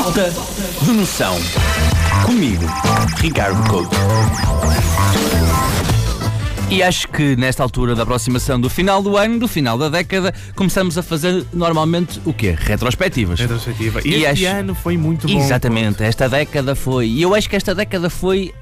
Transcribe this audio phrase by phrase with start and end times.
[0.00, 0.32] Falta
[0.82, 1.36] de noção.
[2.24, 2.64] Comigo,
[3.16, 3.96] Ricardo Couto.
[6.70, 10.32] E acho que nesta altura da aproximação do final do ano, do final da década,
[10.54, 12.56] começamos a fazer normalmente o quê?
[12.56, 13.40] Retrospectivas.
[13.40, 14.00] Retrospectiva.
[14.04, 15.36] E, E este acho- ano foi muito bom.
[15.36, 17.08] Exatamente, esta década foi.
[17.08, 18.54] E eu acho que esta década foi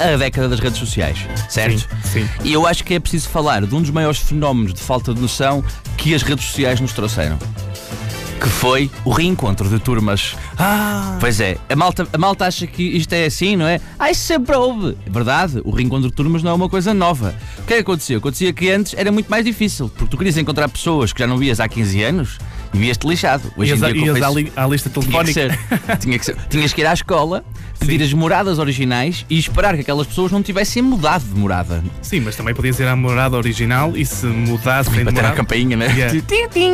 [0.00, 1.18] a década das redes sociais,
[1.50, 1.80] certo?
[2.10, 2.28] Sim, sim.
[2.42, 5.20] E eu acho que é preciso falar de um dos maiores fenómenos de falta de
[5.20, 5.62] noção
[5.98, 7.38] que as redes sociais nos trouxeram.
[8.44, 10.36] Que foi o reencontro de turmas.
[10.58, 13.80] Ah, Pois é, a malta, a malta acha que isto é assim, não é?
[13.98, 14.96] Ah, isso sempre houve.
[15.06, 17.34] É verdade, o reencontro de turmas não é uma coisa nova.
[17.58, 18.18] O que é que aconteceu?
[18.18, 21.38] Acontecia que antes era muito mais difícil, porque tu querias encontrar pessoas que já não
[21.38, 22.38] vias há 15 anos
[22.74, 23.50] e vias-te lixado.
[23.56, 25.32] Hoje ias, em dia, ias à, Face- à lista tinha que telefónica.
[25.86, 25.96] ser.
[25.98, 26.36] Tinha que ser.
[26.50, 27.42] Tinhas que ir à escola,
[27.78, 31.82] pedir as moradas originais e esperar que aquelas pessoas não tivessem mudado de morada.
[32.02, 35.34] Sim, mas também podia ser a morada original e se mudasse sem Bater a morada.
[35.36, 35.86] campainha, né?
[35.96, 36.20] Yeah.
[36.20, 36.72] Tim, tim.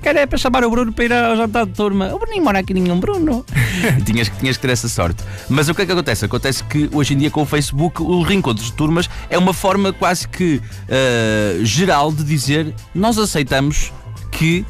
[0.00, 2.14] Quero é para chamar o Bruno para ir ao jantar de turma.
[2.14, 3.44] O Bruno mora aqui nenhum Bruno.
[4.06, 5.22] tinhas, tinhas que ter essa sorte.
[5.48, 6.24] Mas o que é que acontece?
[6.24, 9.92] Acontece que hoje em dia com o Facebook o reencontro de turmas é uma forma
[9.92, 13.92] quase que ah, geral de dizer nós aceitamos
[14.30, 14.64] que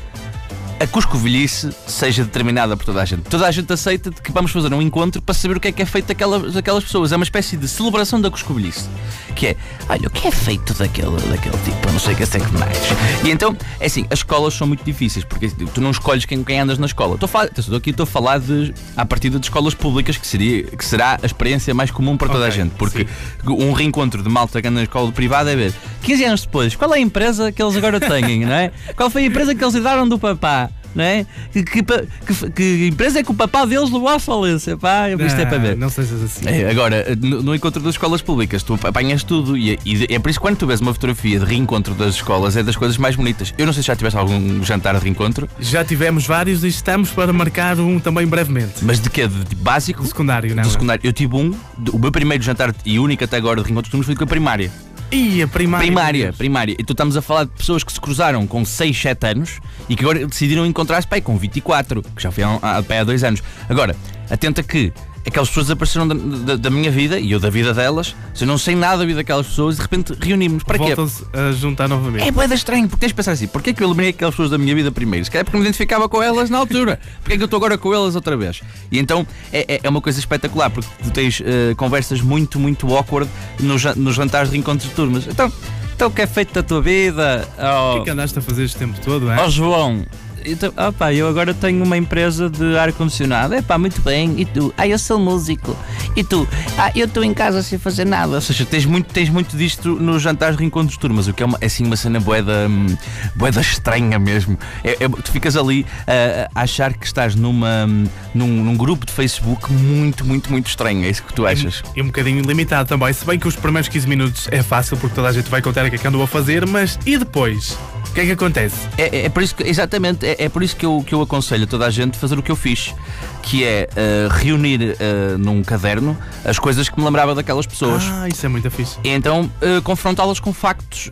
[0.82, 3.22] a cuscovilhice seja determinada por toda a gente.
[3.22, 5.72] Toda a gente aceita de que vamos fazer um encontro para saber o que é
[5.72, 7.12] que é feito daquelas, daquelas pessoas.
[7.12, 8.88] É uma espécie de celebração da cuscovilhice.
[9.36, 9.56] Que é,
[9.88, 12.52] olha, o que é feito daquele, daquele tipo, eu não sei o que é que
[12.58, 12.76] mais.
[13.24, 16.58] E então, é assim, as escolas são muito difíceis, porque tu não escolhes quem, quem
[16.58, 17.14] andas na escola.
[17.14, 20.64] Estou, a estou aqui estou a falar de, à partida de escolas públicas, que, seria,
[20.64, 22.72] que será a experiência mais comum para toda a Ok, gente.
[22.72, 23.48] Porque sim.
[23.48, 26.92] um reencontro de malta que anda na escola privada é ver 15 anos depois, qual
[26.92, 28.72] é a empresa que eles agora têm, não é?
[28.96, 30.71] Qual foi a empresa que eles herdaram do papá?
[30.94, 31.24] Não é?
[31.52, 34.76] Que, que, que, que empresa é que o papá deles levou à falência?
[34.76, 35.76] Pá, isto é para ver.
[35.76, 36.46] Não sejas assim.
[36.46, 40.28] É, agora, no, no encontro das escolas públicas, tu apanhas tudo e, e é por
[40.30, 43.16] isso que quando tu vês uma fotografia de reencontro das escolas é das coisas mais
[43.16, 43.54] bonitas.
[43.56, 47.10] Eu não sei se já tiveste algum jantar de reencontro, Já tivemos vários e estamos
[47.10, 48.74] para marcar um também brevemente.
[48.82, 49.26] mas de quê?
[49.26, 50.02] De, de básico?
[50.02, 50.62] Do secundário, não?
[50.62, 51.00] Do secundário.
[51.04, 53.90] Eu tive um, de- o meu primeiro jantar e único até agora de reencontro de
[53.90, 54.70] turnos foi com a primária.
[55.12, 55.86] E a primária.
[55.86, 56.76] Primária, primária.
[56.78, 59.94] E tu estamos a falar de pessoas que se cruzaram com 6, 7 anos e
[59.94, 63.42] que agora decidiram encontrar-se pai, com 24, que já foi há, há, há dois anos.
[63.68, 63.94] Agora,
[64.30, 64.90] atenta que
[65.26, 68.48] aquelas pessoas desapareceram da, da, da minha vida e eu da vida delas, se eu
[68.48, 70.62] não sei nada da vida daquelas pessoas e de repente reunimos.
[70.64, 70.86] Para quê?
[70.94, 72.26] Voltam-se a juntar novamente.
[72.26, 74.50] É boeda estranho, porque tens de pensar assim, porquê é que eu eliminei aquelas pessoas
[74.50, 75.24] da minha vida primeiro?
[75.24, 76.98] Se calhar porque me identificava com elas na altura.
[77.22, 78.60] Porquê é que eu estou agora com elas outra vez?
[78.90, 82.92] E então é, é- é uma coisa espetacular, porque tu tens eh, conversas muito, muito
[82.94, 83.30] awkward
[83.60, 85.26] nos, nos jantares de encontros de turmas.
[85.26, 85.52] Então,
[85.94, 87.46] então o que é feito da tua vida?
[87.52, 89.44] O que Oh, é que andaste a fazer este tempo todo, é?
[89.44, 90.04] oh, João,
[90.44, 93.54] então, opa, eu agora tenho uma empresa de ar-condicionado.
[93.54, 94.34] É pá, muito bem.
[94.38, 94.72] E tu?
[94.76, 95.76] Ah, eu sou músico.
[96.16, 96.46] E tu?
[96.76, 98.34] Ah, eu estou em casa sem fazer nada.
[98.34, 101.42] Ou seja, tens muito, tens muito disto nos jantares de reencontros de turmas, o que
[101.42, 102.96] é, uma, é assim uma cena boeda, hum,
[103.34, 104.58] boeda estranha mesmo.
[104.84, 108.04] É, é- tu ficas ali ah, a achar que estás numa, hum,
[108.34, 111.04] num, num grupo de Facebook muito, muito, muito estranho.
[111.04, 111.82] É isso que tu achas?
[111.94, 113.12] E um bocadinho limitado também.
[113.12, 115.84] Se bem que os primeiros 15 minutos é fácil porque toda a gente vai contar
[115.86, 117.76] o que é que andou a fazer, mas e depois?
[118.12, 118.76] O que é que acontece?
[118.98, 121.22] É, é- é por isso que, exatamente, é, é por isso que eu, que eu
[121.22, 122.94] aconselho a toda a gente fazer o que eu fiz,
[123.42, 128.02] que é ah, reunir ah, num caderno as coisas que me lembrava daquelas pessoas.
[128.06, 128.96] Ah, isso é muito fixe.
[129.04, 131.10] E então ah, confrontá-las com factos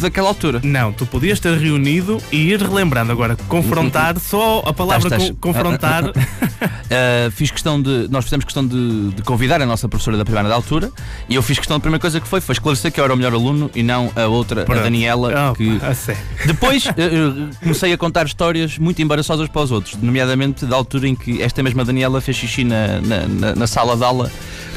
[0.00, 0.60] daquela altura.
[0.62, 3.36] Não, tu podias ter reunido e ir relembrando agora.
[3.48, 6.04] Confrontar, só a palavra Estás- con- confrontar.
[6.90, 8.06] Ah, fiz questão de.
[8.10, 10.90] Nós fizemos questão de, de convidar a nossa professora da primeira da altura
[11.28, 13.16] e eu fiz questão, a primeira coisa que foi foi esclarecer que eu era o
[13.16, 14.82] melhor aluno e não a outra, a Pronto.
[14.82, 16.20] Daniela, Ah, que pá, a sério.
[16.46, 21.07] Depois eh, eh, comecei a contar histórias muito embaraçosas para os outros, nomeadamente da altura
[21.08, 24.30] em que esta mesma Daniela fez xixi na, na, na- sala de aula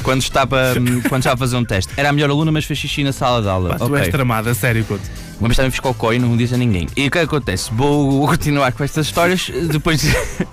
[0.04, 0.74] quando estava,
[1.10, 1.94] quando estava a fazer um teste.
[1.96, 3.70] Era a melhor aluna, mas fez xixi na sala de aula.
[3.70, 4.00] Pá, tu Ok.
[4.00, 5.04] és tramado, a sério, Couto.
[5.40, 6.88] Vez também fiz cocó e não disse a ninguém.
[6.96, 7.72] E o que é que acontece?
[7.74, 10.02] Vou continuar com estas histórias depois.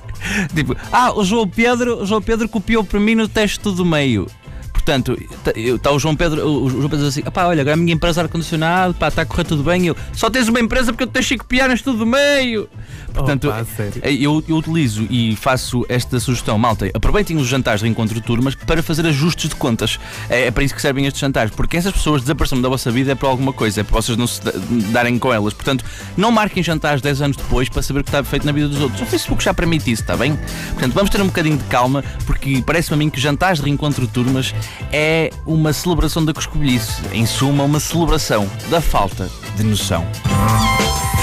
[0.55, 4.27] tipo, ah, o João Pedro, o João Pedro copiou para mim no teste do meio.
[4.73, 5.19] Portanto,
[5.55, 8.23] está o João Pedro, o João Pedro diz assim: pá, olha, agora a minha empresa
[8.23, 9.87] ar-condicionado, pá, está a correr tudo bem.
[9.87, 12.67] Eu, só tens uma empresa porque eu te deixei copiar neste tudo do meio.
[13.13, 14.01] Portanto, Oh, pá, a sério.
[14.05, 16.91] eu, eu utilizo e faço esta sugestão, malta.
[16.95, 19.99] Aproveitem os jantares de encontro de turmas para fazer ajustes de contas.
[20.29, 23.13] É, é para isso que servem estes jantares, porque essas pessoas desaparecem da vossa vida
[23.13, 24.53] é para alguma coisa, é para vocês não se da-
[24.93, 25.53] darem com elas.
[25.55, 25.85] Portanto,
[26.17, 28.81] não marquem jantares 10 anos depois para saber o que está feito na vida dos
[28.81, 29.01] outros.
[29.01, 30.39] O Facebook já permite isso, está bem?
[30.73, 34.07] Portanto, vamos ter um bocadinho de calma, porque parece-me a mim que jantares de reencontro
[34.07, 34.55] de turmas
[34.93, 37.03] é uma celebração da coscovilhice.
[37.13, 40.07] Em suma, uma celebração da falta de noção.